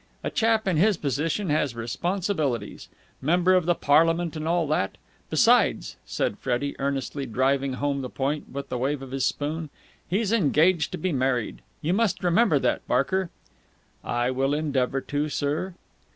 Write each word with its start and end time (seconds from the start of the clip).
A 0.23 0.31
chap 0.31 0.67
in 0.67 0.77
his 0.77 0.97
position 0.97 1.51
has 1.51 1.75
responsibilities. 1.75 2.89
Member 3.21 3.53
of 3.53 3.69
Parliament 3.81 4.35
and 4.35 4.47
all 4.47 4.65
that. 4.69 4.97
Besides," 5.29 5.95
said 6.07 6.39
Freddie 6.39 6.75
earnestly, 6.79 7.27
driving 7.27 7.73
home 7.73 8.01
the 8.01 8.09
point 8.09 8.49
with 8.51 8.71
a 8.71 8.79
wave 8.79 9.03
of 9.03 9.11
his 9.11 9.25
spoon, 9.25 9.69
"he's 10.09 10.31
engaged 10.31 10.91
to 10.93 10.97
be 10.97 11.11
married. 11.11 11.61
You 11.83 11.93
must 11.93 12.23
remember 12.23 12.57
that, 12.57 12.81
Barker!" 12.87 13.29
"I 14.03 14.31
will 14.31 14.55
endeavour 14.55 15.01
to, 15.01 15.29
sir." 15.29 15.75